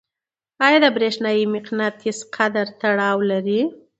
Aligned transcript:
آیا 0.65 0.77
د 0.85 0.87
برېښنايي 0.95 1.43
مقناطیس 1.55 2.17
قدرت 2.35 2.69
تړاو 2.81 3.17
لري؟ 3.31 3.61